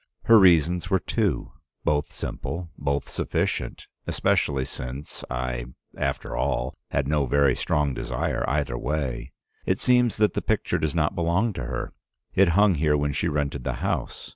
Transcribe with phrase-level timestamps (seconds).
[0.23, 1.51] Her reasons were two;
[1.83, 8.79] both simple, both sufficient, especially since I, after all, had no very strong desire either
[8.79, 9.31] way.
[9.67, 11.93] It seems that the picture does not belong to her.
[12.33, 14.27] It hung here when she rented the house.